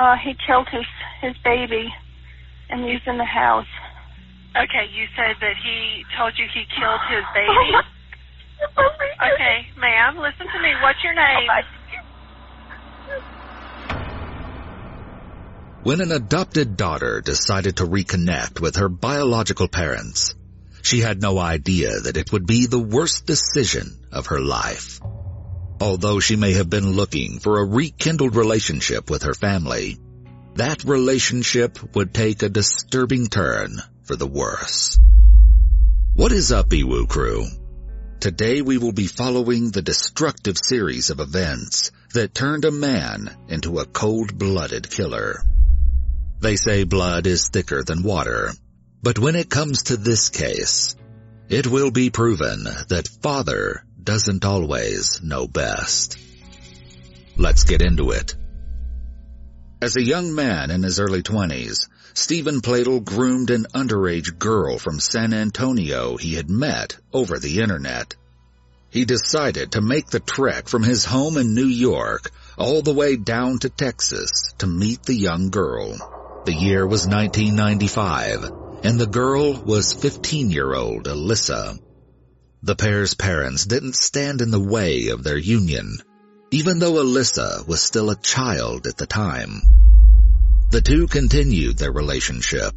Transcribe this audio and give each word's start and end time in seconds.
uh, 0.00 0.16
he 0.16 0.32
killed 0.46 0.66
his 0.72 0.86
his 1.20 1.36
baby, 1.44 1.92
and 2.70 2.82
he's 2.82 3.04
in 3.06 3.18
the 3.18 3.24
house. 3.24 3.68
Okay, 4.56 4.88
you 4.96 5.04
said 5.14 5.36
that 5.40 5.56
he 5.62 6.02
told 6.16 6.32
you 6.38 6.46
he 6.52 6.64
killed 6.72 7.00
his 7.12 7.24
baby. 7.34 7.70
okay, 9.34 9.68
ma'am, 9.76 10.16
listen 10.16 10.46
to 10.46 10.62
me. 10.62 10.72
What's 10.82 11.04
your 11.04 11.14
name? 11.14 11.48
When 15.82 16.00
an 16.00 16.12
adopted 16.12 16.76
daughter 16.76 17.20
decided 17.20 17.76
to 17.76 17.84
reconnect 17.84 18.60
with 18.60 18.76
her 18.76 18.88
biological 18.88 19.68
parents, 19.68 20.34
she 20.82 21.00
had 21.00 21.20
no 21.20 21.38
idea 21.38 22.00
that 22.00 22.16
it 22.16 22.32
would 22.32 22.46
be 22.46 22.66
the 22.66 22.78
worst 22.78 23.26
decision 23.26 23.98
of 24.12 24.26
her 24.26 24.40
life. 24.40 25.00
Although 25.80 26.20
she 26.20 26.36
may 26.36 26.52
have 26.52 26.68
been 26.68 26.92
looking 26.92 27.38
for 27.38 27.58
a 27.58 27.64
rekindled 27.64 28.36
relationship 28.36 29.08
with 29.08 29.22
her 29.22 29.32
family, 29.32 29.98
that 30.56 30.84
relationship 30.84 31.78
would 31.94 32.12
take 32.12 32.42
a 32.42 32.50
disturbing 32.50 33.28
turn 33.28 33.80
for 34.04 34.14
the 34.14 34.26
worse. 34.26 34.98
What 36.14 36.32
is 36.32 36.52
up, 36.52 36.68
EWU 36.68 37.08
crew? 37.08 37.46
Today 38.20 38.60
we 38.60 38.76
will 38.76 38.92
be 38.92 39.06
following 39.06 39.70
the 39.70 39.80
destructive 39.80 40.58
series 40.62 41.08
of 41.08 41.20
events 41.20 41.92
that 42.12 42.34
turned 42.34 42.66
a 42.66 42.70
man 42.70 43.34
into 43.48 43.78
a 43.78 43.86
cold-blooded 43.86 44.90
killer. 44.90 45.42
They 46.40 46.56
say 46.56 46.84
blood 46.84 47.26
is 47.26 47.48
thicker 47.48 47.82
than 47.82 48.02
water, 48.02 48.52
but 49.02 49.18
when 49.18 49.34
it 49.34 49.48
comes 49.48 49.84
to 49.84 49.96
this 49.96 50.28
case, 50.28 50.94
it 51.48 51.66
will 51.66 51.90
be 51.90 52.10
proven 52.10 52.64
that 52.88 53.08
father 53.22 53.82
doesn't 54.04 54.44
always 54.44 55.22
know 55.22 55.46
best. 55.46 56.16
Let's 57.36 57.64
get 57.64 57.82
into 57.82 58.10
it. 58.10 58.34
As 59.82 59.96
a 59.96 60.04
young 60.04 60.34
man 60.34 60.70
in 60.70 60.82
his 60.82 61.00
early 61.00 61.22
twenties, 61.22 61.88
Stephen 62.12 62.60
Pladl 62.60 63.02
groomed 63.02 63.50
an 63.50 63.66
underage 63.74 64.38
girl 64.38 64.78
from 64.78 65.00
San 65.00 65.32
Antonio 65.32 66.16
he 66.16 66.34
had 66.34 66.50
met 66.50 66.98
over 67.12 67.38
the 67.38 67.60
internet. 67.60 68.14
He 68.90 69.04
decided 69.04 69.72
to 69.72 69.80
make 69.80 70.10
the 70.10 70.20
trek 70.20 70.68
from 70.68 70.82
his 70.82 71.04
home 71.04 71.36
in 71.36 71.54
New 71.54 71.66
York 71.66 72.30
all 72.58 72.82
the 72.82 72.92
way 72.92 73.16
down 73.16 73.58
to 73.60 73.70
Texas 73.70 74.52
to 74.58 74.66
meet 74.66 75.04
the 75.04 75.14
young 75.14 75.50
girl. 75.50 76.42
The 76.44 76.52
year 76.52 76.86
was 76.86 77.06
1995, 77.06 78.50
and 78.84 78.98
the 78.98 79.06
girl 79.06 79.54
was 79.54 79.94
15-year-old 79.94 81.04
Alyssa. 81.04 81.78
The 82.62 82.76
pair's 82.76 83.14
parents 83.14 83.64
didn't 83.64 83.96
stand 83.96 84.42
in 84.42 84.50
the 84.50 84.60
way 84.60 85.08
of 85.08 85.22
their 85.24 85.38
union, 85.38 85.96
even 86.50 86.78
though 86.78 87.02
Alyssa 87.02 87.66
was 87.66 87.80
still 87.80 88.10
a 88.10 88.16
child 88.16 88.86
at 88.86 88.98
the 88.98 89.06
time. 89.06 89.62
The 90.70 90.82
two 90.82 91.06
continued 91.06 91.78
their 91.78 91.90
relationship, 91.90 92.74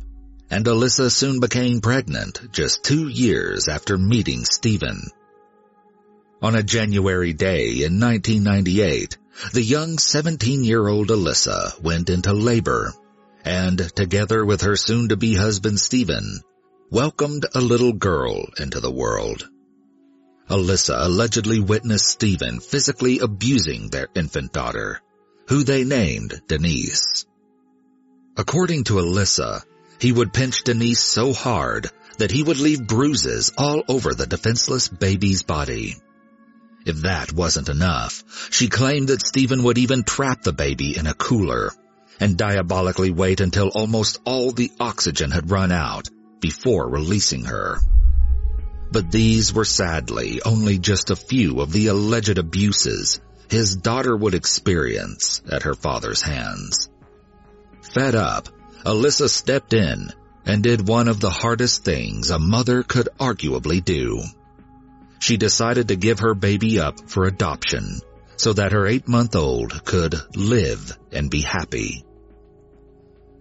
and 0.49 0.65
Alyssa 0.65 1.11
soon 1.11 1.41
became 1.41 1.81
pregnant 1.81 2.53
just 2.53 2.83
two 2.83 3.09
years 3.09 3.67
after 3.67 3.97
meeting 3.97 4.45
Stephen. 4.45 5.09
On 6.41 6.55
a 6.55 6.63
January 6.63 7.33
day 7.33 7.83
in 7.83 7.99
1998, 7.99 9.17
the 9.51 9.61
young 9.61 9.97
17-year-old 9.97 11.09
Alyssa 11.09 11.81
went 11.81 12.09
into 12.09 12.31
labor, 12.31 12.93
and 13.43 13.79
together 13.95 14.45
with 14.45 14.61
her 14.61 14.77
soon-to-be 14.77 15.35
husband 15.35 15.79
Stephen, 15.79 16.39
welcomed 16.89 17.45
a 17.53 17.59
little 17.59 17.93
girl 17.93 18.45
into 18.57 18.79
the 18.79 18.91
world. 18.91 19.49
Alyssa 20.49 21.05
allegedly 21.05 21.59
witnessed 21.59 22.07
Stephen 22.07 22.59
physically 22.59 23.19
abusing 23.19 23.89
their 23.89 24.07
infant 24.13 24.51
daughter, 24.51 25.01
who 25.47 25.63
they 25.63 25.83
named 25.83 26.41
Denise. 26.47 27.25
According 28.35 28.85
to 28.85 28.95
Alyssa, 28.95 29.63
he 29.99 30.11
would 30.11 30.33
pinch 30.33 30.63
Denise 30.63 30.99
so 30.99 31.33
hard 31.33 31.89
that 32.17 32.31
he 32.31 32.43
would 32.43 32.59
leave 32.59 32.87
bruises 32.87 33.51
all 33.57 33.83
over 33.87 34.13
the 34.13 34.27
defenseless 34.27 34.87
baby's 34.89 35.43
body. 35.43 35.95
If 36.85 36.97
that 37.03 37.31
wasn't 37.31 37.69
enough, 37.69 38.23
she 38.51 38.67
claimed 38.67 39.07
that 39.07 39.25
Stephen 39.25 39.63
would 39.63 39.77
even 39.77 40.03
trap 40.03 40.41
the 40.41 40.51
baby 40.51 40.97
in 40.97 41.07
a 41.07 41.13
cooler 41.13 41.71
and 42.19 42.37
diabolically 42.37 43.11
wait 43.11 43.39
until 43.39 43.69
almost 43.69 44.19
all 44.25 44.51
the 44.51 44.71
oxygen 44.79 45.31
had 45.31 45.49
run 45.49 45.71
out 45.71 46.09
before 46.41 46.89
releasing 46.89 47.45
her. 47.45 47.79
But 48.93 49.11
these 49.11 49.51
were 49.51 49.65
sadly 49.65 50.39
only 50.45 50.77
just 50.77 51.09
a 51.09 51.15
few 51.15 51.61
of 51.61 51.71
the 51.71 51.87
alleged 51.87 52.37
abuses 52.37 53.19
his 53.49 53.75
daughter 53.75 54.15
would 54.15 54.35
experience 54.35 55.41
at 55.51 55.63
her 55.63 55.73
father's 55.73 56.21
hands. 56.21 56.91
Fed 57.81 58.13
up, 58.13 58.49
Alyssa 58.85 59.29
stepped 59.29 59.73
in 59.73 60.11
and 60.45 60.61
did 60.61 60.87
one 60.87 61.07
of 61.07 61.19
the 61.19 61.31
hardest 61.31 61.83
things 61.83 62.29
a 62.29 62.37
mother 62.37 62.83
could 62.83 63.09
arguably 63.19 63.83
do. 63.83 64.21
She 65.17 65.37
decided 65.37 65.87
to 65.87 65.95
give 65.95 66.19
her 66.19 66.35
baby 66.35 66.79
up 66.79 67.09
for 67.09 67.25
adoption 67.25 67.99
so 68.35 68.53
that 68.53 68.73
her 68.73 68.85
eight-month-old 68.85 69.85
could 69.85 70.15
live 70.35 70.95
and 71.11 71.31
be 71.31 71.41
happy. 71.41 72.05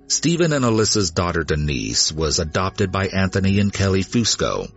Stephen 0.07 0.55
and 0.55 0.65
Alyssa's 0.65 1.11
daughter 1.11 1.45
Denise 1.45 2.11
was 2.11 2.39
adopted 2.39 2.91
by 2.91 3.09
Anthony 3.09 3.59
and 3.59 3.73
Kelly 3.73 4.03
Fusco, 4.03 4.71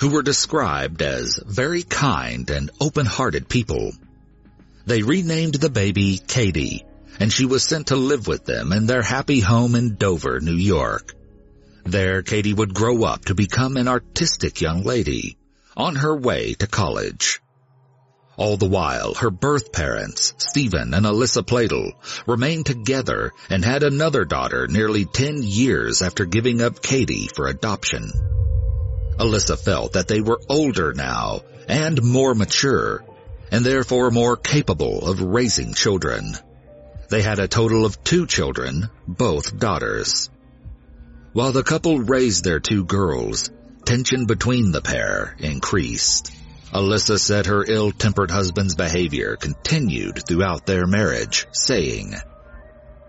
who 0.00 0.10
were 0.10 0.22
described 0.22 1.02
as 1.02 1.40
very 1.44 1.82
kind 1.82 2.48
and 2.50 2.70
open-hearted 2.80 3.48
people. 3.48 3.92
They 4.86 5.02
renamed 5.02 5.54
the 5.54 5.70
baby 5.70 6.18
Katie, 6.18 6.84
and 7.20 7.32
she 7.32 7.44
was 7.44 7.64
sent 7.64 7.88
to 7.88 7.96
live 7.96 8.26
with 8.26 8.44
them 8.44 8.72
in 8.72 8.86
their 8.86 9.02
happy 9.02 9.40
home 9.40 9.74
in 9.74 9.96
Dover, 9.96 10.40
New 10.40 10.54
York. 10.54 11.14
There, 11.84 12.22
Katie 12.22 12.54
would 12.54 12.74
grow 12.74 13.04
up 13.04 13.24
to 13.26 13.34
become 13.34 13.76
an 13.76 13.88
artistic 13.88 14.60
young 14.60 14.82
lady 14.82 15.36
on 15.76 15.96
her 15.96 16.16
way 16.16 16.54
to 16.54 16.66
college. 16.66 17.40
All 18.36 18.56
the 18.56 18.68
while, 18.68 19.14
her 19.14 19.30
birth 19.30 19.72
parents, 19.72 20.32
Stephen 20.38 20.94
and 20.94 21.04
Alyssa 21.04 21.42
Pladl, 21.42 21.92
remained 22.26 22.66
together 22.66 23.32
and 23.50 23.64
had 23.64 23.82
another 23.82 24.24
daughter 24.24 24.68
nearly 24.68 25.04
10 25.06 25.42
years 25.42 26.02
after 26.02 26.24
giving 26.24 26.62
up 26.62 26.82
Katie 26.82 27.28
for 27.34 27.48
adoption. 27.48 28.10
Alyssa 29.18 29.58
felt 29.58 29.94
that 29.94 30.08
they 30.08 30.20
were 30.20 30.40
older 30.48 30.94
now 30.94 31.42
and 31.68 32.02
more 32.02 32.34
mature, 32.34 33.04
and 33.50 33.64
therefore 33.64 34.10
more 34.10 34.36
capable 34.36 35.06
of 35.06 35.20
raising 35.20 35.74
children. 35.74 36.34
They 37.10 37.22
had 37.22 37.38
a 37.38 37.48
total 37.48 37.84
of 37.84 38.02
two 38.04 38.26
children, 38.26 38.90
both 39.06 39.58
daughters. 39.58 40.30
While 41.32 41.52
the 41.52 41.62
couple 41.62 41.98
raised 41.98 42.44
their 42.44 42.60
two 42.60 42.84
girls, 42.84 43.50
tension 43.84 44.26
between 44.26 44.70
the 44.70 44.82
pair 44.82 45.36
increased. 45.38 46.32
Alyssa 46.72 47.18
said 47.18 47.46
her 47.46 47.64
ill-tempered 47.66 48.30
husband's 48.30 48.74
behavior 48.74 49.36
continued 49.36 50.22
throughout 50.26 50.66
their 50.66 50.86
marriage, 50.86 51.46
saying, 51.52 52.14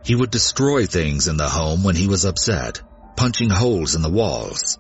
He 0.04 0.16
would 0.16 0.32
destroy 0.32 0.86
things 0.86 1.28
in 1.28 1.36
the 1.36 1.50
home 1.50 1.84
when 1.84 1.96
he 1.96 2.08
was 2.08 2.24
upset, 2.24 2.82
punching 3.18 3.50
holes 3.50 3.96
in 3.96 4.02
the 4.02 4.10
walls. 4.10 4.80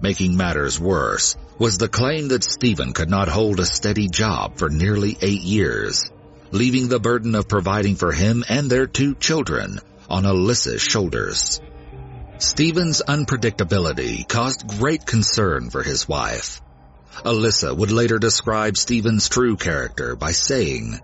Making 0.00 0.36
matters 0.36 0.78
worse 0.78 1.36
was 1.58 1.78
the 1.78 1.88
claim 1.88 2.28
that 2.28 2.44
Stephen 2.44 2.92
could 2.92 3.08
not 3.08 3.28
hold 3.28 3.60
a 3.60 3.66
steady 3.66 4.08
job 4.08 4.58
for 4.58 4.68
nearly 4.68 5.16
eight 5.20 5.42
years, 5.42 6.10
leaving 6.50 6.88
the 6.88 6.98
burden 6.98 7.34
of 7.34 7.48
providing 7.48 7.96
for 7.96 8.12
him 8.12 8.44
and 8.48 8.68
their 8.68 8.86
two 8.86 9.14
children 9.14 9.80
on 10.08 10.24
Alyssa's 10.24 10.82
shoulders. 10.82 11.60
Stephen's 12.38 13.02
unpredictability 13.06 14.28
caused 14.28 14.66
great 14.66 15.06
concern 15.06 15.70
for 15.70 15.82
his 15.82 16.08
wife. 16.08 16.60
Alyssa 17.24 17.76
would 17.76 17.92
later 17.92 18.18
describe 18.18 18.76
Stephen's 18.76 19.28
true 19.28 19.56
character 19.56 20.16
by 20.16 20.32
saying, 20.32 21.00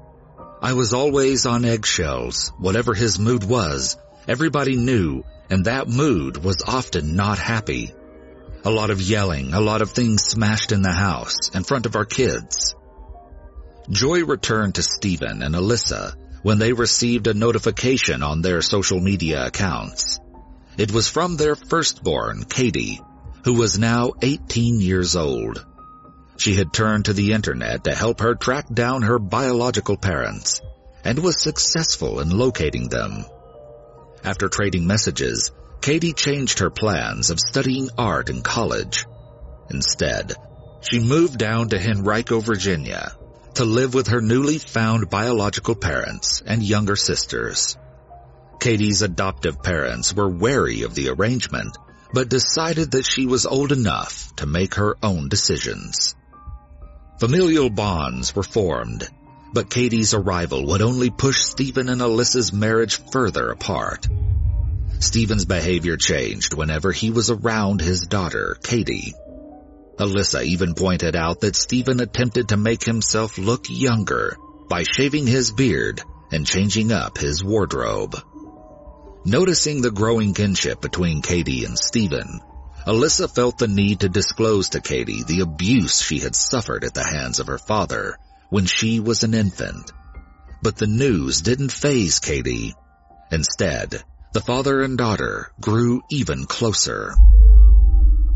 I 0.60 0.74
was 0.74 0.92
always 0.92 1.46
on 1.46 1.64
eggshells. 1.64 2.52
Whatever 2.58 2.92
his 2.92 3.18
mood 3.18 3.44
was, 3.44 3.96
everybody 4.28 4.76
knew, 4.76 5.24
and 5.48 5.64
that 5.64 5.88
mood 5.88 6.36
was 6.36 6.62
often 6.66 7.16
not 7.16 7.38
happy. 7.38 7.94
A 8.62 8.70
lot 8.70 8.90
of 8.90 9.00
yelling, 9.00 9.54
a 9.54 9.60
lot 9.60 9.80
of 9.80 9.90
things 9.90 10.22
smashed 10.22 10.70
in 10.70 10.82
the 10.82 10.92
house, 10.92 11.48
in 11.54 11.64
front 11.64 11.86
of 11.86 11.96
our 11.96 12.04
kids. 12.04 12.74
Joy 13.88 14.24
returned 14.24 14.74
to 14.74 14.82
Stephen 14.82 15.42
and 15.42 15.54
Alyssa 15.54 16.14
when 16.42 16.58
they 16.58 16.74
received 16.74 17.26
a 17.26 17.34
notification 17.34 18.22
on 18.22 18.42
their 18.42 18.60
social 18.60 19.00
media 19.00 19.46
accounts. 19.46 20.20
It 20.76 20.92
was 20.92 21.08
from 21.08 21.36
their 21.36 21.56
firstborn, 21.56 22.44
Katie, 22.44 23.00
who 23.44 23.54
was 23.54 23.78
now 23.78 24.12
18 24.20 24.80
years 24.80 25.16
old. 25.16 25.64
She 26.36 26.54
had 26.54 26.72
turned 26.72 27.06
to 27.06 27.14
the 27.14 27.32
internet 27.32 27.84
to 27.84 27.94
help 27.94 28.20
her 28.20 28.34
track 28.34 28.66
down 28.72 29.02
her 29.02 29.18
biological 29.18 29.96
parents 29.96 30.60
and 31.02 31.18
was 31.18 31.42
successful 31.42 32.20
in 32.20 32.30
locating 32.30 32.88
them. 32.88 33.24
After 34.22 34.48
trading 34.48 34.86
messages, 34.86 35.50
Katie 35.80 36.12
changed 36.12 36.58
her 36.58 36.70
plans 36.70 37.30
of 37.30 37.40
studying 37.40 37.88
art 37.96 38.28
in 38.28 38.42
college. 38.42 39.06
Instead, 39.70 40.34
she 40.82 40.98
moved 40.98 41.38
down 41.38 41.70
to 41.70 41.78
Henrico, 41.78 42.40
Virginia 42.40 43.12
to 43.54 43.64
live 43.64 43.94
with 43.94 44.08
her 44.08 44.20
newly 44.20 44.58
found 44.58 45.10
biological 45.10 45.74
parents 45.74 46.42
and 46.46 46.62
younger 46.62 46.96
sisters. 46.96 47.76
Katie's 48.60 49.02
adoptive 49.02 49.62
parents 49.62 50.14
were 50.14 50.28
wary 50.28 50.82
of 50.82 50.94
the 50.94 51.08
arrangement, 51.08 51.76
but 52.12 52.28
decided 52.28 52.92
that 52.92 53.06
she 53.06 53.26
was 53.26 53.46
old 53.46 53.72
enough 53.72 54.34
to 54.36 54.46
make 54.46 54.74
her 54.74 54.96
own 55.02 55.28
decisions. 55.28 56.14
Familial 57.18 57.70
bonds 57.70 58.34
were 58.34 58.42
formed, 58.42 59.08
but 59.52 59.70
Katie's 59.70 60.14
arrival 60.14 60.66
would 60.66 60.82
only 60.82 61.10
push 61.10 61.38
Stephen 61.38 61.88
and 61.88 62.00
Alyssa's 62.00 62.52
marriage 62.52 63.00
further 63.10 63.50
apart. 63.50 64.06
Stephen's 65.00 65.46
behavior 65.46 65.96
changed 65.96 66.52
whenever 66.54 66.92
he 66.92 67.10
was 67.10 67.30
around 67.30 67.80
his 67.80 68.06
daughter, 68.06 68.58
Katie. 68.62 69.14
Alyssa 69.98 70.44
even 70.44 70.74
pointed 70.74 71.16
out 71.16 71.40
that 71.40 71.56
Stephen 71.56 72.00
attempted 72.00 72.50
to 72.50 72.56
make 72.58 72.84
himself 72.84 73.38
look 73.38 73.66
younger 73.68 74.36
by 74.68 74.82
shaving 74.82 75.26
his 75.26 75.52
beard 75.52 76.02
and 76.30 76.46
changing 76.46 76.92
up 76.92 77.16
his 77.16 77.42
wardrobe. 77.42 78.14
Noticing 79.24 79.80
the 79.80 79.90
growing 79.90 80.34
kinship 80.34 80.80
between 80.80 81.22
Katie 81.22 81.64
and 81.64 81.78
Stephen, 81.78 82.40
Alyssa 82.86 83.34
felt 83.34 83.58
the 83.58 83.68
need 83.68 84.00
to 84.00 84.08
disclose 84.08 84.70
to 84.70 84.80
Katie 84.80 85.22
the 85.24 85.40
abuse 85.40 86.00
she 86.00 86.18
had 86.18 86.34
suffered 86.36 86.84
at 86.84 86.94
the 86.94 87.04
hands 87.04 87.40
of 87.40 87.46
her 87.46 87.58
father 87.58 88.16
when 88.50 88.66
she 88.66 89.00
was 89.00 89.22
an 89.22 89.34
infant. 89.34 89.92
But 90.62 90.76
the 90.76 90.86
news 90.86 91.40
didn't 91.40 91.72
faze 91.72 92.18
Katie. 92.18 92.74
Instead, 93.30 94.02
the 94.32 94.40
father 94.40 94.82
and 94.82 94.96
daughter 94.96 95.50
grew 95.60 96.02
even 96.10 96.46
closer. 96.46 97.14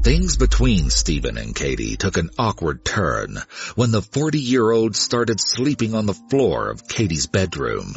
Things 0.02 0.36
between 0.36 0.90
Stephen 0.90 1.38
and 1.38 1.54
Katie 1.54 1.96
took 1.96 2.16
an 2.16 2.30
awkward 2.36 2.84
turn 2.84 3.38
when 3.76 3.90
the 3.90 4.02
40-year-old 4.02 4.96
started 4.96 5.40
sleeping 5.40 5.94
on 5.94 6.06
the 6.06 6.20
floor 6.30 6.68
of 6.68 6.88
Katie's 6.88 7.26
bedroom. 7.26 7.94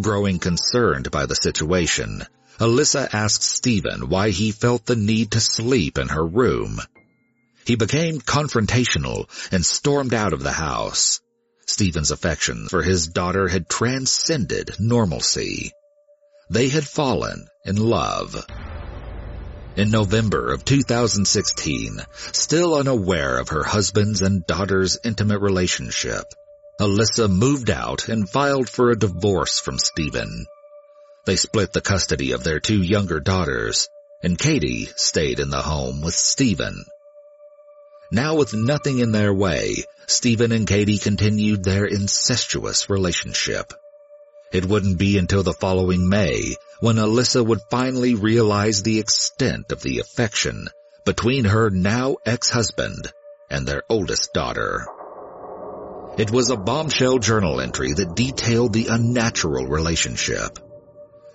Growing 0.00 0.40
concerned 0.40 1.10
by 1.10 1.26
the 1.26 1.36
situation, 1.36 2.24
Alyssa 2.58 3.08
asked 3.14 3.42
Stephen 3.42 4.08
why 4.08 4.30
he 4.30 4.50
felt 4.50 4.84
the 4.84 4.96
need 4.96 5.32
to 5.32 5.40
sleep 5.40 5.98
in 5.98 6.08
her 6.08 6.26
room. 6.26 6.80
He 7.64 7.76
became 7.76 8.20
confrontational 8.20 9.28
and 9.52 9.64
stormed 9.64 10.12
out 10.12 10.32
of 10.32 10.42
the 10.42 10.52
house. 10.52 11.20
Stephen's 11.66 12.10
affection 12.10 12.66
for 12.68 12.82
his 12.82 13.06
daughter 13.08 13.48
had 13.48 13.68
transcended 13.68 14.72
normalcy. 14.78 15.72
They 16.48 16.68
had 16.68 16.86
fallen 16.86 17.48
in 17.64 17.76
love. 17.76 18.46
In 19.76 19.90
November 19.90 20.52
of 20.52 20.64
2016, 20.64 21.98
still 22.32 22.74
unaware 22.74 23.38
of 23.38 23.48
her 23.48 23.64
husband's 23.64 24.22
and 24.22 24.46
daughter's 24.46 24.98
intimate 25.04 25.40
relationship, 25.40 26.24
Alyssa 26.80 27.28
moved 27.28 27.68
out 27.68 28.08
and 28.08 28.30
filed 28.30 28.68
for 28.68 28.90
a 28.90 28.98
divorce 28.98 29.58
from 29.58 29.78
Stephen. 29.78 30.46
They 31.24 31.36
split 31.36 31.72
the 31.72 31.80
custody 31.80 32.32
of 32.32 32.44
their 32.44 32.60
two 32.60 32.80
younger 32.80 33.18
daughters, 33.18 33.88
and 34.22 34.38
Katie 34.38 34.88
stayed 34.94 35.40
in 35.40 35.50
the 35.50 35.62
home 35.62 36.00
with 36.00 36.14
Stephen. 36.14 36.84
Now 38.12 38.36
with 38.36 38.54
nothing 38.54 39.00
in 39.00 39.10
their 39.10 39.34
way, 39.34 39.84
Stephen 40.06 40.52
and 40.52 40.66
Katie 40.66 40.98
continued 40.98 41.64
their 41.64 41.84
incestuous 41.84 42.88
relationship. 42.88 43.72
It 44.52 44.64
wouldn't 44.64 44.98
be 44.98 45.18
until 45.18 45.42
the 45.42 45.52
following 45.52 46.08
May 46.08 46.56
when 46.80 46.96
Alyssa 46.96 47.44
would 47.44 47.60
finally 47.70 48.14
realize 48.14 48.82
the 48.82 48.98
extent 48.98 49.72
of 49.72 49.82
the 49.82 49.98
affection 49.98 50.68
between 51.04 51.44
her 51.44 51.70
now 51.70 52.16
ex-husband 52.24 53.12
and 53.50 53.66
their 53.66 53.82
oldest 53.88 54.32
daughter. 54.32 54.86
It 56.18 56.30
was 56.30 56.50
a 56.50 56.56
bombshell 56.56 57.18
journal 57.18 57.60
entry 57.60 57.92
that 57.92 58.16
detailed 58.16 58.72
the 58.72 58.88
unnatural 58.88 59.66
relationship. 59.66 60.58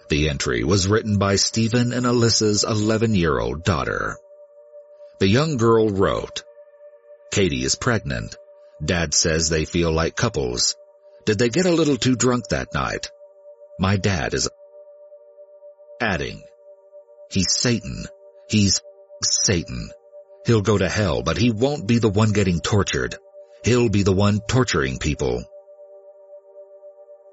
The 0.09 0.27
entry 0.27 0.63
was 0.63 0.87
written 0.87 1.17
by 1.17 1.35
Stephen 1.35 1.93
and 1.93 2.05
Alyssa's 2.05 2.65
11-year-old 2.67 3.63
daughter. 3.63 4.17
The 5.19 5.27
young 5.27 5.57
girl 5.57 5.89
wrote, 5.89 6.43
Katie 7.31 7.63
is 7.63 7.75
pregnant. 7.75 8.35
Dad 8.83 9.13
says 9.13 9.49
they 9.49 9.65
feel 9.65 9.91
like 9.91 10.15
couples. 10.15 10.75
Did 11.25 11.37
they 11.37 11.49
get 11.49 11.65
a 11.65 11.71
little 11.71 11.97
too 11.97 12.15
drunk 12.15 12.47
that 12.49 12.73
night? 12.73 13.11
My 13.79 13.97
dad 13.97 14.33
is 14.33 14.49
adding, 16.01 16.43
he's 17.29 17.53
Satan. 17.53 18.05
He's 18.49 18.81
Satan. 19.23 19.91
He'll 20.45 20.61
go 20.61 20.77
to 20.77 20.89
hell, 20.89 21.21
but 21.23 21.37
he 21.37 21.51
won't 21.51 21.87
be 21.87 21.99
the 21.99 22.09
one 22.09 22.33
getting 22.33 22.59
tortured. 22.59 23.15
He'll 23.63 23.89
be 23.89 24.03
the 24.03 24.11
one 24.11 24.41
torturing 24.41 24.97
people. 24.97 25.43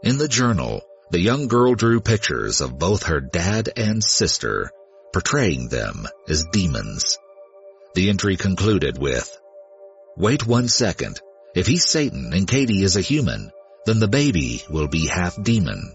In 0.03 0.19
the 0.19 0.29
journal, 0.29 0.83
the 1.11 1.19
young 1.19 1.49
girl 1.49 1.75
drew 1.75 2.01
pictures 2.01 2.61
of 2.61 2.79
both 2.79 3.05
her 3.05 3.21
dad 3.21 3.71
and 3.77 4.05
sister, 4.05 4.71
portraying 5.13 5.69
them 5.69 6.07
as 6.29 6.45
demons. 6.53 7.19
The 7.95 8.11
entry 8.11 8.37
concluded 8.37 8.99
with, 8.99 9.37
Wait 10.17 10.47
one 10.47 10.69
second. 10.69 11.21
If 11.55 11.67
he's 11.67 11.89
Satan 11.89 12.33
and 12.35 12.47
Katie 12.47 12.83
is 12.83 12.97
a 12.97 13.01
human, 13.01 13.51
then 13.89 14.01
the 14.01 14.09
baby 14.09 14.63
will 14.69 14.89
be 14.89 15.07
half 15.07 15.41
demon. 15.43 15.95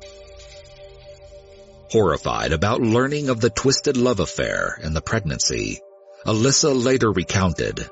Horrified 1.92 2.52
about 2.52 2.82
learning 2.82 3.30
of 3.30 3.40
the 3.40 3.50
twisted 3.50 3.98
love 3.98 4.20
affair 4.20 4.80
and 4.82 4.96
the 4.96 5.02
pregnancy, 5.02 5.80
Alyssa 6.26 6.74
later 6.74 7.12
recounted, 7.12 7.88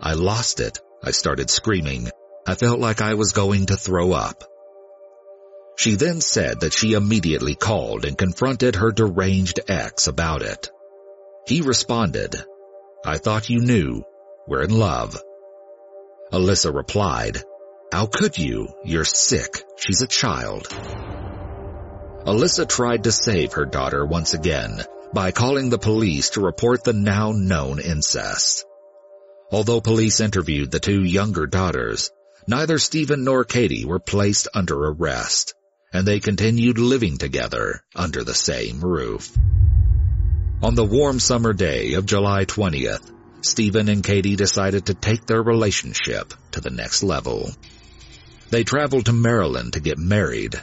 I 0.00 0.14
lost 0.14 0.58
it 0.60 0.80
I 1.04 1.10
started 1.10 1.50
screaming. 1.50 2.10
I 2.46 2.54
felt 2.54 2.78
like 2.78 3.00
I 3.00 3.14
was 3.14 3.32
going 3.32 3.66
to 3.66 3.76
throw 3.76 4.12
up. 4.12 4.44
She 5.76 5.96
then 5.96 6.20
said 6.20 6.60
that 6.60 6.72
she 6.72 6.92
immediately 6.92 7.56
called 7.56 8.04
and 8.04 8.16
confronted 8.16 8.76
her 8.76 8.92
deranged 8.92 9.58
ex 9.68 10.06
about 10.06 10.42
it. 10.42 10.70
He 11.46 11.60
responded, 11.60 12.44
I 13.04 13.18
thought 13.18 13.50
you 13.50 13.60
knew. 13.60 14.04
We're 14.46 14.62
in 14.62 14.78
love. 14.78 15.20
Alyssa 16.32 16.72
replied, 16.72 17.42
How 17.92 18.06
could 18.06 18.38
you? 18.38 18.68
You're 18.84 19.04
sick. 19.04 19.62
She's 19.76 20.00
a 20.00 20.06
child. 20.06 20.66
Alyssa 22.24 22.66
tried 22.66 23.04
to 23.04 23.12
save 23.12 23.52
her 23.52 23.66
daughter 23.66 24.06
once 24.06 24.32
again 24.32 24.82
by 25.12 25.30
calling 25.30 25.68
the 25.68 25.78
police 25.78 26.30
to 26.30 26.40
report 26.40 26.84
the 26.84 26.94
now 26.94 27.32
known 27.32 27.80
incest. 27.80 28.64
Although 29.50 29.82
police 29.82 30.20
interviewed 30.20 30.70
the 30.70 30.80
two 30.80 31.04
younger 31.04 31.46
daughters, 31.46 32.10
neither 32.48 32.78
Stephen 32.78 33.24
nor 33.24 33.44
Katie 33.44 33.84
were 33.84 34.00
placed 34.00 34.48
under 34.54 34.74
arrest, 34.74 35.54
and 35.92 36.06
they 36.06 36.18
continued 36.18 36.78
living 36.78 37.18
together 37.18 37.84
under 37.94 38.24
the 38.24 38.32
same 38.32 38.80
roof. 38.80 39.36
On 40.62 40.74
the 40.74 40.86
warm 40.86 41.20
summer 41.20 41.52
day 41.52 41.92
of 41.92 42.06
July 42.06 42.46
20th, 42.46 43.12
Stephen 43.42 43.90
and 43.90 44.02
Katie 44.02 44.36
decided 44.36 44.86
to 44.86 44.94
take 44.94 45.26
their 45.26 45.42
relationship 45.42 46.32
to 46.52 46.62
the 46.62 46.70
next 46.70 47.02
level. 47.02 47.50
They 48.52 48.64
traveled 48.64 49.06
to 49.06 49.14
Maryland 49.14 49.72
to 49.72 49.80
get 49.80 49.96
married. 49.96 50.60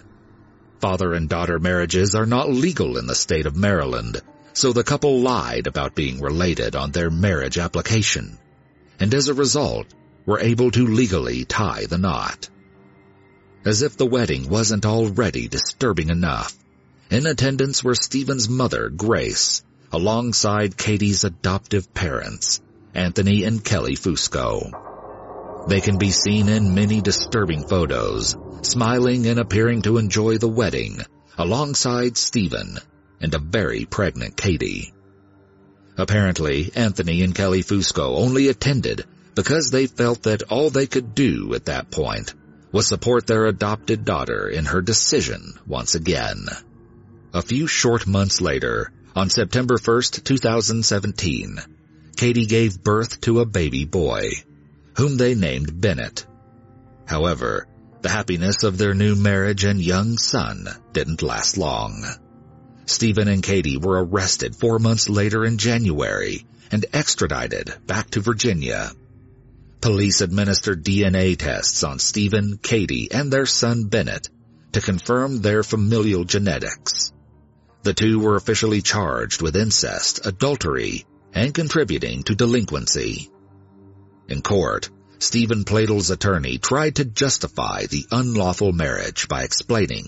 Father 0.79 1.13
and 1.13 1.27
daughter 1.27 1.57
marriages 1.57 2.13
are 2.13 2.27
not 2.27 2.47
legal 2.47 2.97
in 2.97 3.07
the 3.07 3.15
state 3.15 3.47
of 3.47 3.55
Maryland, 3.55 4.21
so 4.53 4.71
the 4.71 4.83
couple 4.83 5.21
lied 5.21 5.65
about 5.65 5.95
being 5.95 6.21
related 6.21 6.75
on 6.75 6.91
their 6.91 7.09
marriage 7.09 7.57
application 7.57 8.37
and 8.99 9.11
as 9.15 9.27
a 9.27 9.33
result 9.33 9.87
were 10.27 10.39
able 10.39 10.69
to 10.69 10.85
legally 10.85 11.45
tie 11.45 11.87
the 11.87 11.97
knot. 11.97 12.49
As 13.65 13.81
if 13.81 13.97
the 13.97 14.05
wedding 14.05 14.49
wasn't 14.49 14.85
already 14.85 15.47
disturbing 15.47 16.09
enough, 16.09 16.55
in 17.09 17.25
attendance 17.25 17.83
were 17.83 17.95
Stephen's 17.95 18.47
mother, 18.47 18.89
Grace, 18.89 19.63
alongside 19.91 20.77
Katie's 20.77 21.23
adoptive 21.23 21.91
parents, 21.95 22.61
Anthony 22.93 23.45
and 23.45 23.63
Kelly 23.63 23.95
Fusco. 23.95 24.88
They 25.69 25.81
can 25.81 25.99
be 25.99 26.09
seen 26.09 26.49
in 26.49 26.73
many 26.73 26.99
disturbing 26.99 27.67
photos, 27.67 28.35
smiling 28.63 29.27
and 29.27 29.39
appearing 29.39 29.83
to 29.83 29.99
enjoy 29.99 30.39
the 30.39 30.47
wedding, 30.47 30.99
alongside 31.37 32.17
Stephen 32.17 32.79
and 33.21 33.35
a 33.35 33.39
very 33.39 33.85
pregnant 33.85 34.35
Katie. 34.35 34.91
Apparently, 35.95 36.71
Anthony 36.73 37.21
and 37.21 37.35
Kelly 37.35 37.61
Fusco 37.61 38.17
only 38.17 38.47
attended 38.47 39.05
because 39.35 39.69
they 39.69 39.85
felt 39.85 40.23
that 40.23 40.41
all 40.49 40.71
they 40.71 40.87
could 40.87 41.13
do 41.13 41.53
at 41.53 41.65
that 41.65 41.91
point 41.91 42.33
was 42.71 42.87
support 42.87 43.27
their 43.27 43.45
adopted 43.45 44.03
daughter 44.03 44.47
in 44.47 44.65
her 44.65 44.81
decision 44.81 45.53
once 45.67 45.93
again. 45.93 46.47
A 47.31 47.43
few 47.43 47.67
short 47.67 48.07
months 48.07 48.41
later, 48.41 48.91
on 49.15 49.29
September 49.29 49.77
1st, 49.77 50.23
2017, 50.23 51.59
Katie 52.17 52.47
gave 52.47 52.81
birth 52.81 53.21
to 53.21 53.39
a 53.39 53.45
baby 53.45 53.85
boy, 53.85 54.31
whom 54.99 55.15
they 55.15 55.33
named 55.33 55.79
Bennett. 55.79 56.25
However, 57.05 57.67
the 58.01 58.09
happiness 58.09 58.63
of 58.63 58.77
their 58.77 58.93
new 58.93 59.15
marriage 59.15 59.63
and 59.63 59.79
young 59.79 60.17
son 60.17 60.67
didn't 60.91 61.21
last 61.21 61.57
long. 61.57 62.03
Stephen 62.85 63.29
and 63.29 63.41
Katie 63.41 63.77
were 63.77 64.03
arrested 64.03 64.57
four 64.57 64.77
months 64.77 65.07
later 65.07 65.45
in 65.45 65.57
January 65.57 66.45
and 66.69 66.85
extradited 66.91 67.73
back 67.87 68.09
to 68.09 68.19
Virginia. 68.19 68.91
Police 69.79 70.19
administered 70.19 70.83
DNA 70.83 71.37
tests 71.37 71.81
on 71.85 71.97
Stephen, 71.97 72.59
Katie, 72.61 73.09
and 73.09 73.31
their 73.31 73.45
son 73.45 73.85
Bennett 73.85 74.27
to 74.73 74.81
confirm 74.81 75.39
their 75.39 75.63
familial 75.63 76.25
genetics. 76.25 77.13
The 77.83 77.93
two 77.93 78.19
were 78.19 78.35
officially 78.35 78.81
charged 78.81 79.41
with 79.41 79.55
incest, 79.55 80.25
adultery, 80.25 81.05
and 81.33 81.53
contributing 81.53 82.23
to 82.23 82.35
delinquency. 82.35 83.31
In 84.29 84.43
court, 84.43 84.91
Stephen 85.17 85.63
Pladl's 85.63 86.11
attorney 86.11 86.59
tried 86.59 86.97
to 86.97 87.05
justify 87.05 87.87
the 87.87 88.05
unlawful 88.11 88.71
marriage 88.71 89.27
by 89.27 89.41
explaining, 89.41 90.05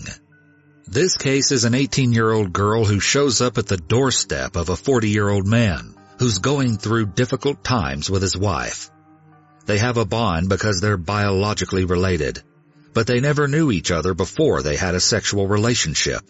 This 0.86 1.16
case 1.16 1.50
is 1.50 1.64
an 1.64 1.72
18-year-old 1.72 2.52
girl 2.52 2.84
who 2.84 3.00
shows 3.00 3.40
up 3.40 3.58
at 3.58 3.66
the 3.66 3.76
doorstep 3.76 4.54
of 4.54 4.68
a 4.68 4.74
40-year-old 4.74 5.46
man 5.46 5.96
who's 6.20 6.38
going 6.38 6.78
through 6.78 7.06
difficult 7.06 7.64
times 7.64 8.08
with 8.08 8.22
his 8.22 8.36
wife. 8.36 8.92
They 9.66 9.78
have 9.78 9.96
a 9.96 10.04
bond 10.04 10.48
because 10.48 10.80
they're 10.80 10.96
biologically 10.96 11.84
related, 11.84 12.42
but 12.94 13.08
they 13.08 13.18
never 13.18 13.48
knew 13.48 13.72
each 13.72 13.90
other 13.90 14.14
before 14.14 14.62
they 14.62 14.76
had 14.76 14.94
a 14.94 15.00
sexual 15.00 15.48
relationship. 15.48 16.22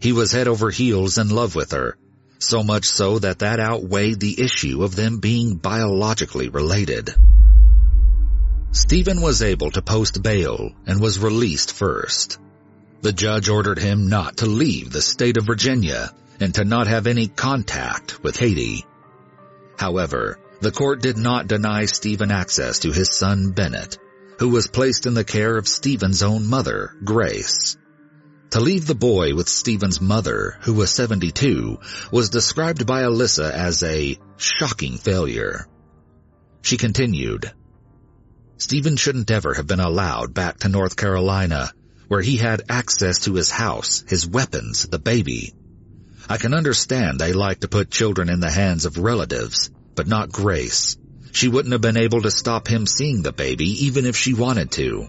He 0.00 0.12
was 0.12 0.32
head 0.32 0.48
over 0.48 0.70
heels 0.70 1.18
in 1.18 1.28
love 1.28 1.54
with 1.54 1.72
her, 1.72 1.98
so 2.38 2.62
much 2.62 2.84
so 2.86 3.18
that 3.18 3.40
that 3.40 3.60
outweighed 3.60 4.20
the 4.20 4.40
issue 4.40 4.82
of 4.82 4.94
them 4.94 5.18
being 5.18 5.56
biologically 5.56 6.48
related. 6.48 7.14
Stephen 8.70 9.20
was 9.20 9.42
able 9.42 9.70
to 9.70 9.82
post 9.82 10.22
bail 10.22 10.70
and 10.86 11.00
was 11.00 11.18
released 11.18 11.72
first. 11.72 12.38
The 13.00 13.12
judge 13.12 13.48
ordered 13.48 13.78
him 13.78 14.08
not 14.08 14.38
to 14.38 14.46
leave 14.46 14.90
the 14.90 15.02
state 15.02 15.36
of 15.36 15.46
Virginia 15.46 16.12
and 16.40 16.54
to 16.54 16.64
not 16.64 16.86
have 16.86 17.06
any 17.06 17.28
contact 17.28 18.22
with 18.22 18.36
Katie. 18.36 18.84
However, 19.78 20.38
the 20.60 20.72
court 20.72 21.02
did 21.02 21.16
not 21.16 21.46
deny 21.46 21.84
Stephen 21.84 22.30
access 22.30 22.80
to 22.80 22.92
his 22.92 23.10
son 23.10 23.52
Bennett, 23.52 23.98
who 24.38 24.48
was 24.48 24.66
placed 24.66 25.06
in 25.06 25.14
the 25.14 25.24
care 25.24 25.56
of 25.56 25.68
Stephen's 25.68 26.22
own 26.22 26.46
mother, 26.46 26.92
Grace. 27.04 27.76
To 28.50 28.60
leave 28.60 28.86
the 28.86 28.94
boy 28.94 29.34
with 29.34 29.48
Stephen's 29.48 30.00
mother, 30.00 30.56
who 30.62 30.72
was 30.72 30.90
72, 30.90 31.78
was 32.10 32.30
described 32.30 32.86
by 32.86 33.02
Alyssa 33.02 33.50
as 33.50 33.82
a 33.82 34.18
shocking 34.38 34.96
failure. 34.96 35.66
She 36.62 36.78
continued, 36.78 37.52
Stephen 38.56 38.96
shouldn't 38.96 39.30
ever 39.30 39.54
have 39.54 39.66
been 39.66 39.80
allowed 39.80 40.34
back 40.34 40.58
to 40.58 40.68
North 40.68 40.96
Carolina, 40.96 41.70
where 42.08 42.22
he 42.22 42.38
had 42.38 42.62
access 42.68 43.20
to 43.20 43.34
his 43.34 43.50
house, 43.50 44.02
his 44.08 44.26
weapons, 44.26 44.88
the 44.88 44.98
baby. 44.98 45.52
I 46.28 46.38
can 46.38 46.54
understand 46.54 47.18
they 47.18 47.32
like 47.32 47.60
to 47.60 47.68
put 47.68 47.90
children 47.90 48.28
in 48.28 48.40
the 48.40 48.50
hands 48.50 48.86
of 48.86 48.98
relatives, 48.98 49.70
but 49.94 50.08
not 50.08 50.32
Grace. 50.32 50.96
She 51.32 51.48
wouldn't 51.48 51.72
have 51.72 51.82
been 51.82 51.96
able 51.96 52.22
to 52.22 52.30
stop 52.30 52.66
him 52.66 52.86
seeing 52.86 53.22
the 53.22 53.32
baby 53.32 53.86
even 53.86 54.06
if 54.06 54.16
she 54.16 54.34
wanted 54.34 54.70
to. 54.72 55.08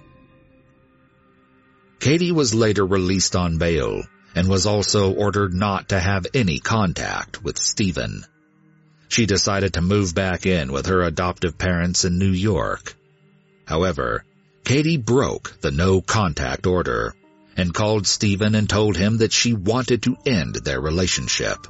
Katie 1.99 2.31
was 2.31 2.55
later 2.55 2.85
released 2.85 3.35
on 3.35 3.57
bail 3.57 4.03
and 4.33 4.47
was 4.47 4.65
also 4.65 5.11
ordered 5.13 5.53
not 5.53 5.89
to 5.89 5.99
have 5.99 6.25
any 6.33 6.59
contact 6.59 7.43
with 7.43 7.57
Stephen. 7.57 8.23
She 9.09 9.25
decided 9.25 9.73
to 9.73 9.81
move 9.81 10.15
back 10.15 10.45
in 10.45 10.71
with 10.71 10.85
her 10.85 11.01
adoptive 11.01 11.57
parents 11.57 12.05
in 12.05 12.17
New 12.17 12.31
York. 12.31 12.95
However, 13.65 14.23
Katie 14.63 14.97
broke 14.97 15.59
the 15.59 15.71
no 15.71 15.99
contact 15.99 16.65
order 16.65 17.13
and 17.57 17.73
called 17.73 18.07
Stephen 18.07 18.55
and 18.55 18.69
told 18.69 18.95
him 18.95 19.17
that 19.17 19.33
she 19.33 19.53
wanted 19.53 20.03
to 20.03 20.17
end 20.25 20.55
their 20.55 20.79
relationship. 20.79 21.67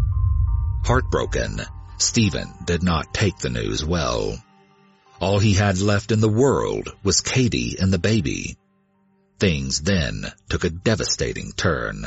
Heartbroken, 0.84 1.62
Stephen 1.98 2.54
did 2.66 2.84
not 2.84 3.14
take 3.16 3.40
the 3.40 3.50
news 3.50 3.84
well. 3.84 4.38
All 5.20 5.40
he 5.40 5.54
had 5.54 5.80
left 5.80 6.12
in 6.12 6.20
the 6.20 6.30
world 6.30 6.94
was 7.04 7.22
Katie 7.22 7.78
and 7.80 7.92
the 7.92 7.98
baby. 7.98 8.59
Things 9.40 9.80
then 9.82 10.32
took 10.50 10.66
a 10.66 10.70
devastating 10.70 11.54
turn. 11.54 12.06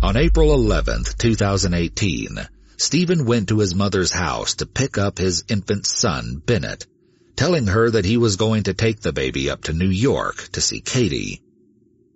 On 0.00 0.16
April 0.16 0.56
11th, 0.56 1.18
2018, 1.18 2.48
Stephen 2.76 3.24
went 3.24 3.48
to 3.48 3.58
his 3.58 3.74
mother's 3.74 4.12
house 4.12 4.54
to 4.54 4.66
pick 4.66 4.98
up 4.98 5.18
his 5.18 5.42
infant 5.48 5.84
son, 5.86 6.40
Bennett, 6.46 6.86
telling 7.34 7.66
her 7.66 7.90
that 7.90 8.04
he 8.04 8.16
was 8.16 8.36
going 8.36 8.62
to 8.62 8.74
take 8.74 9.00
the 9.00 9.12
baby 9.12 9.50
up 9.50 9.64
to 9.64 9.72
New 9.72 9.88
York 9.88 10.48
to 10.52 10.60
see 10.60 10.80
Katie. 10.80 11.42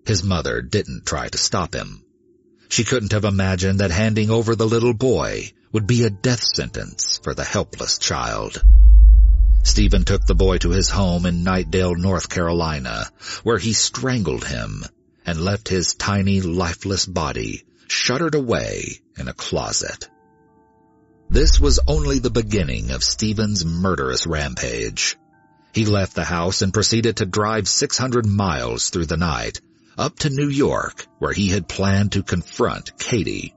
His 0.07 0.23
mother 0.23 0.62
didn't 0.62 1.04
try 1.04 1.28
to 1.28 1.38
stop 1.38 1.75
him. 1.75 2.04
She 2.69 2.85
couldn't 2.85 3.12
have 3.12 3.25
imagined 3.25 3.81
that 3.81 3.90
handing 3.90 4.31
over 4.31 4.54
the 4.54 4.69
little 4.69 4.95
boy 4.95 5.52
would 5.73 5.87
be 5.88 6.04
a 6.04 6.11
death 6.11 6.45
sentence 6.45 7.19
for 7.25 7.35
the 7.35 7.45
helpless 7.45 7.99
child. 7.99 8.62
Stephen 9.64 10.04
took 10.04 10.25
the 10.26 10.35
boy 10.35 10.59
to 10.59 10.71
his 10.71 10.90
home 10.90 11.25
in 11.26 11.42
Knightdale, 11.42 11.97
North 11.97 12.28
Carolina, 12.28 13.11
where 13.42 13.59
he 13.59 13.73
strangled 13.73 14.44
him 14.44 14.85
and 15.25 15.40
left 15.40 15.68
his 15.68 15.94
tiny, 15.94 16.42
lifeless 16.42 17.06
body 17.06 17.64
shuttered 17.88 18.35
away 18.35 19.00
in 19.18 19.26
a 19.26 19.33
closet. 19.35 20.09
This 21.30 21.59
was 21.59 21.80
only 21.88 22.18
the 22.18 22.30
beginning 22.30 22.90
of 22.90 23.02
Stephen's 23.02 23.64
murderous 23.64 24.26
rampage. 24.26 25.16
He 25.73 25.87
left 25.87 26.14
the 26.14 26.25
house 26.25 26.61
and 26.61 26.73
proceeded 26.73 27.16
to 27.16 27.26
drive 27.26 27.66
600 27.66 28.26
miles 28.26 28.90
through 28.90 29.06
the 29.06 29.16
night, 29.16 29.61
up 29.97 30.18
to 30.21 30.30
New 30.30 30.49
York, 30.49 31.06
where 31.18 31.33
he 31.33 31.49
had 31.49 31.68
planned 31.68 32.12
to 32.12 32.23
confront 32.23 32.99
Katie. 32.99 33.54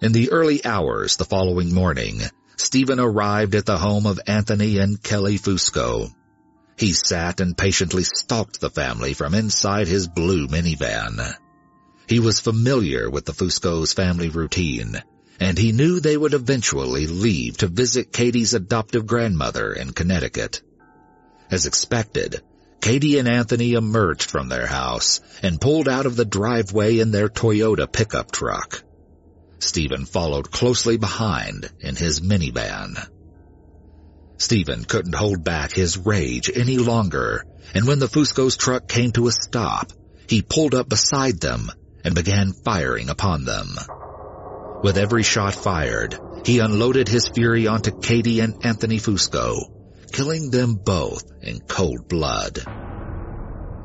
In 0.00 0.12
the 0.12 0.32
early 0.32 0.64
hours 0.64 1.16
the 1.16 1.24
following 1.24 1.72
morning, 1.72 2.20
Stephen 2.56 3.00
arrived 3.00 3.54
at 3.54 3.66
the 3.66 3.78
home 3.78 4.06
of 4.06 4.20
Anthony 4.26 4.78
and 4.78 5.02
Kelly 5.02 5.38
Fusco. 5.38 6.10
He 6.76 6.92
sat 6.92 7.40
and 7.40 7.56
patiently 7.56 8.04
stalked 8.04 8.60
the 8.60 8.70
family 8.70 9.14
from 9.14 9.34
inside 9.34 9.88
his 9.88 10.08
blue 10.08 10.48
minivan. 10.48 11.34
He 12.06 12.18
was 12.18 12.40
familiar 12.40 13.08
with 13.08 13.24
the 13.24 13.32
Fusco's 13.32 13.92
family 13.92 14.28
routine, 14.28 15.02
and 15.40 15.56
he 15.56 15.72
knew 15.72 16.00
they 16.00 16.16
would 16.16 16.34
eventually 16.34 17.06
leave 17.06 17.58
to 17.58 17.68
visit 17.68 18.12
Katie's 18.12 18.54
adoptive 18.54 19.06
grandmother 19.06 19.72
in 19.72 19.92
Connecticut. 19.92 20.62
As 21.50 21.66
expected, 21.66 22.42
Katie 22.80 23.18
and 23.18 23.28
Anthony 23.28 23.74
emerged 23.74 24.30
from 24.30 24.48
their 24.48 24.66
house 24.66 25.20
and 25.42 25.60
pulled 25.60 25.88
out 25.88 26.06
of 26.06 26.16
the 26.16 26.24
driveway 26.24 26.98
in 26.98 27.12
their 27.12 27.28
Toyota 27.28 27.90
pickup 27.90 28.32
truck. 28.32 28.82
Stephen 29.62 30.06
followed 30.06 30.50
closely 30.50 30.96
behind 30.96 31.70
in 31.78 31.94
his 31.94 32.20
minivan. 32.20 32.96
Stephen 34.36 34.84
couldn't 34.84 35.14
hold 35.14 35.44
back 35.44 35.72
his 35.72 35.96
rage 35.96 36.50
any 36.52 36.78
longer, 36.78 37.44
and 37.72 37.86
when 37.86 38.00
the 38.00 38.08
Fusco's 38.08 38.56
truck 38.56 38.88
came 38.88 39.12
to 39.12 39.28
a 39.28 39.32
stop, 39.32 39.92
he 40.26 40.42
pulled 40.42 40.74
up 40.74 40.88
beside 40.88 41.38
them 41.40 41.70
and 42.02 42.14
began 42.14 42.52
firing 42.64 43.08
upon 43.08 43.44
them. 43.44 43.68
With 44.82 44.98
every 44.98 45.22
shot 45.22 45.54
fired, 45.54 46.18
he 46.44 46.58
unloaded 46.58 47.06
his 47.06 47.28
fury 47.28 47.68
onto 47.68 47.92
Katie 47.92 48.40
and 48.40 48.56
Anthony 48.64 48.98
Fusco, 48.98 49.54
killing 50.10 50.50
them 50.50 50.74
both 50.74 51.22
in 51.40 51.60
cold 51.60 52.08
blood. 52.08 52.81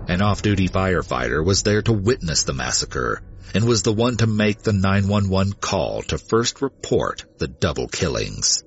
An 0.09 0.21
off-duty 0.21 0.69
firefighter 0.69 1.43
was 1.43 1.63
there 1.63 1.81
to 1.81 1.91
witness 1.91 2.45
the 2.45 2.53
massacre 2.53 3.21
and 3.53 3.65
was 3.65 3.83
the 3.83 3.91
one 3.91 4.15
to 4.17 4.25
make 4.25 4.61
the 4.61 4.71
911 4.71 5.53
call 5.59 6.01
to 6.03 6.17
first 6.17 6.61
report 6.61 7.25
the 7.39 7.47
double 7.49 7.89
killings. 7.89 8.63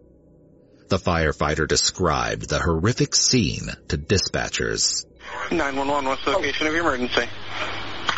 The 0.88 0.98
firefighter 0.98 1.66
described 1.66 2.50
the 2.50 2.58
horrific 2.58 3.14
scene 3.14 3.68
to 3.88 3.96
dispatchers. 3.96 5.06
911, 5.50 6.08
what's 6.08 6.24
the 6.26 6.32
location 6.32 6.66
of 6.66 6.74
your 6.74 6.82
emergency? 6.82 7.26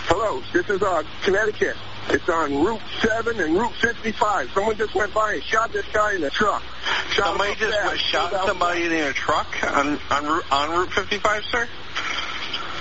Hello, 0.09 0.43
this 0.53 0.69
is 0.69 0.83
uh, 0.83 1.05
Connecticut. 1.23 1.77
It's 2.09 2.29
on 2.29 2.65
Route 2.65 2.83
7 3.03 3.39
and 3.39 3.55
Route 3.55 3.75
55. 3.81 4.51
Someone 4.53 4.77
just 4.77 4.97
went 4.97 5.15
by 5.15 5.35
and 5.35 5.43
shot 5.45 5.73
this 5.73 5.87
guy 5.93 6.15
in 6.15 6.23
the 6.23 6.31
truck. 6.31 6.63
Shot 7.11 7.27
somebody 7.27 7.55
just 7.55 8.01
shot 8.01 8.33
somebody 8.47 8.87
in 8.87 8.93
a 8.93 9.13
truck 9.13 9.47
on, 9.63 10.01
on, 10.11 10.43
on 10.51 10.71
Route 10.71 10.93
55, 10.93 11.45
sir? 11.53 11.69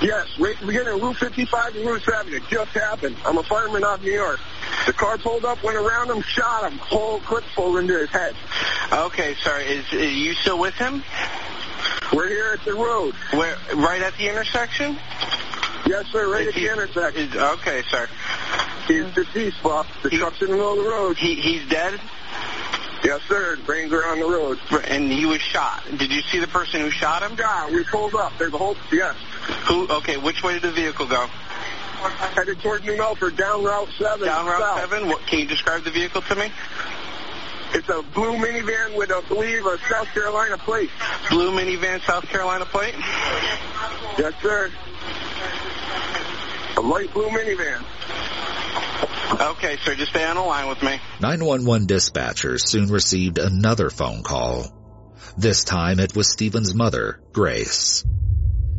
Yes, 0.01 0.27
right 0.39 0.55
at 0.55 0.59
the 0.59 0.65
beginning 0.65 0.95
of 0.95 1.01
Route 1.01 1.17
55 1.17 1.75
and 1.75 1.85
Route 1.85 2.01
7. 2.01 2.33
It 2.33 2.41
just 2.49 2.71
happened. 2.71 3.15
I'm 3.23 3.37
a 3.37 3.43
fireman 3.43 3.83
out 3.83 3.99
of 3.99 4.03
New 4.03 4.11
York. 4.11 4.39
The 4.87 4.93
car 4.93 5.19
pulled 5.19 5.45
up, 5.45 5.61
went 5.63 5.77
around 5.77 6.09
him, 6.09 6.23
shot 6.23 6.71
him. 6.71 6.79
Whole 6.79 7.19
clip 7.19 7.43
full 7.55 7.77
into 7.77 7.99
his 7.99 8.09
head. 8.09 8.35
Okay, 8.91 9.35
sorry. 9.43 9.65
Is, 9.65 9.93
are 9.93 10.03
you 10.03 10.33
still 10.33 10.57
with 10.57 10.73
him? 10.73 11.03
We're 12.11 12.29
here 12.29 12.51
at 12.53 12.65
the 12.65 12.73
road. 12.73 13.13
Where? 13.31 13.55
Right 13.75 14.01
at 14.01 14.17
the 14.17 14.27
intersection? 14.27 14.97
Yes, 15.85 16.07
sir. 16.07 16.31
Right 16.31 16.41
is 16.41 16.47
at 16.47 16.53
he, 16.55 16.65
the 16.65 16.73
intersection. 16.73 17.29
Is, 17.29 17.35
okay, 17.35 17.83
sir. 17.89 18.09
He's 18.87 19.13
deceased, 19.13 19.61
boss. 19.61 19.85
The 20.01 20.09
he, 20.09 20.17
truck's 20.17 20.41
in 20.41 20.47
the 20.47 20.55
middle 20.55 20.79
of 20.79 20.83
the 20.83 20.89
road. 20.89 21.17
He, 21.17 21.35
he's 21.35 21.69
dead? 21.69 22.01
Yes, 23.03 23.21
sir. 23.27 23.57
Brains 23.67 23.93
are 23.93 24.05
on 24.05 24.19
the 24.19 24.25
road. 24.25 24.59
And 24.87 25.11
he 25.11 25.27
was 25.27 25.41
shot. 25.41 25.83
Did 25.97 26.11
you 26.11 26.21
see 26.21 26.39
the 26.39 26.47
person 26.47 26.81
who 26.81 26.89
shot 26.89 27.21
him? 27.21 27.37
Yeah, 27.37 27.69
we 27.69 27.83
pulled 27.83 28.15
up. 28.15 28.33
There's 28.39 28.53
a 28.53 28.57
whole, 28.57 28.75
yes. 28.91 29.15
Who? 29.67 29.87
Okay, 29.89 30.17
which 30.17 30.43
way 30.43 30.53
did 30.53 30.63
the 30.63 30.71
vehicle 30.71 31.07
go? 31.07 31.27
Headed 31.27 32.59
toward 32.61 32.83
New 32.83 32.97
Milford, 32.97 33.37
down 33.37 33.63
Route 33.63 33.89
7. 33.97 34.25
Down 34.25 34.45
Route 34.45 34.59
south. 34.59 34.89
7? 34.89 35.07
What, 35.07 35.25
can 35.27 35.39
you 35.39 35.47
describe 35.47 35.83
the 35.83 35.91
vehicle 35.91 36.21
to 36.21 36.35
me? 36.35 36.51
It's 37.73 37.87
a 37.89 38.01
blue 38.01 38.33
minivan 38.37 38.97
with, 38.97 39.11
I 39.11 39.21
believe, 39.21 39.65
a 39.65 39.77
South 39.89 40.07
Carolina 40.07 40.57
plate. 40.57 40.89
Blue 41.29 41.51
minivan, 41.51 42.01
South 42.05 42.25
Carolina 42.27 42.65
plate? 42.65 42.95
Yes, 44.17 44.33
sir. 44.41 44.71
A 46.77 46.81
light 46.81 47.13
blue 47.13 47.29
minivan. 47.29 47.83
Okay, 49.51 49.77
sir, 49.83 49.95
just 49.95 50.11
stay 50.11 50.25
on 50.25 50.35
the 50.35 50.41
line 50.41 50.67
with 50.67 50.81
me. 50.83 50.99
911 51.21 51.87
dispatchers 51.87 52.67
soon 52.67 52.89
received 52.89 53.37
another 53.37 53.89
phone 53.89 54.23
call. 54.23 54.65
This 55.37 55.63
time 55.63 55.99
it 55.99 56.15
was 56.15 56.29
Stephen's 56.29 56.75
mother, 56.75 57.21
Grace. 57.31 58.03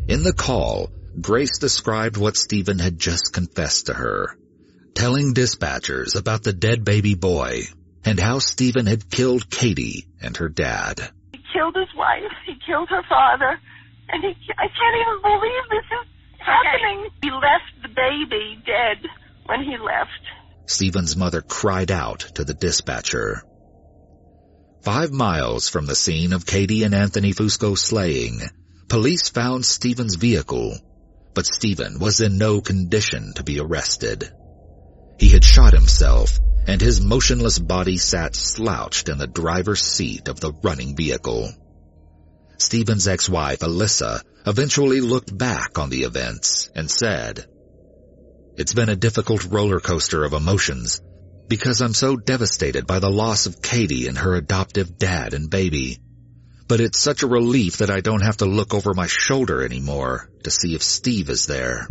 In 0.07 0.23
the 0.23 0.33
call, 0.33 0.91
Grace 1.19 1.59
described 1.59 2.17
what 2.17 2.35
Stephen 2.35 2.79
had 2.79 2.99
just 2.99 3.31
confessed 3.33 3.87
to 3.87 3.93
her, 3.93 4.37
telling 4.95 5.33
dispatchers 5.33 6.15
about 6.15 6.43
the 6.43 6.53
dead 6.53 6.83
baby 6.83 7.15
boy 7.15 7.63
and 8.03 8.19
how 8.19 8.39
Stephen 8.39 8.85
had 8.85 9.09
killed 9.09 9.49
Katie 9.49 10.07
and 10.21 10.35
her 10.37 10.49
dad. 10.49 10.99
He 11.31 11.39
killed 11.53 11.75
his 11.75 11.93
wife. 11.95 12.31
He 12.45 12.55
killed 12.65 12.89
her 12.89 13.03
father. 13.07 13.59
And 14.09 14.23
he, 14.23 14.35
I 14.57 14.67
can't 14.67 14.97
even 15.01 15.21
believe 15.21 15.63
this 15.69 15.85
is 16.01 16.07
happening. 16.39 17.09
He 17.21 17.31
left 17.31 17.81
the 17.81 17.89
baby 17.89 18.61
dead 18.65 19.09
when 19.45 19.63
he 19.63 19.77
left. 19.77 20.11
Stephen's 20.65 21.15
mother 21.15 21.41
cried 21.41 21.91
out 21.91 22.19
to 22.35 22.43
the 22.43 22.53
dispatcher. 22.53 23.43
Five 24.81 25.11
miles 25.11 25.69
from 25.69 25.85
the 25.85 25.95
scene 25.95 26.33
of 26.33 26.45
Katie 26.45 26.83
and 26.83 26.93
Anthony 26.93 27.31
Fusco's 27.31 27.81
slaying, 27.81 28.41
police 28.87 29.29
found 29.29 29.65
Stephen's 29.65 30.15
vehicle, 30.15 30.77
but 31.33 31.45
Stephen 31.45 31.99
was 31.99 32.21
in 32.21 32.37
no 32.37 32.61
condition 32.61 33.33
to 33.35 33.43
be 33.43 33.59
arrested. 33.59 34.31
He 35.19 35.29
had 35.29 35.43
shot 35.43 35.73
himself, 35.73 36.39
and 36.67 36.79
his 36.79 37.01
motionless 37.01 37.59
body 37.59 37.97
sat 37.97 38.35
slouched 38.35 39.09
in 39.09 39.17
the 39.17 39.27
driver's 39.27 39.81
seat 39.81 40.27
of 40.27 40.39
the 40.39 40.53
running 40.63 40.95
vehicle. 40.95 41.51
Stephen's 42.57 43.07
ex-wife, 43.07 43.59
Alyssa, 43.59 44.21
eventually 44.45 45.01
looked 45.01 45.35
back 45.35 45.77
on 45.79 45.89
the 45.89 46.03
events 46.03 46.69
and 46.75 46.89
said, 46.89 47.45
It's 48.57 48.73
been 48.73 48.89
a 48.89 48.95
difficult 48.95 49.45
roller 49.45 49.79
coaster 49.79 50.23
of 50.23 50.33
emotions 50.33 51.01
because 51.47 51.81
I'm 51.81 51.93
so 51.93 52.15
devastated 52.15 52.87
by 52.87 52.99
the 52.99 53.11
loss 53.11 53.45
of 53.45 53.61
Katie 53.61 54.07
and 54.07 54.17
her 54.17 54.35
adoptive 54.35 54.97
dad 54.97 55.33
and 55.33 55.49
baby. 55.49 55.99
But 56.73 56.81
it's 56.81 56.99
such 56.99 57.21
a 57.21 57.27
relief 57.27 57.77
that 57.77 57.91
I 57.91 58.01
don't 58.01 58.23
have 58.23 58.37
to 58.37 58.45
look 58.45 58.73
over 58.73 58.95
my 58.95 59.05
shoulder 59.05 59.63
anymore 59.63 60.27
to 60.41 60.49
see 60.49 60.73
if 60.73 60.81
Steve 60.81 61.29
is 61.29 61.45
there. 61.45 61.87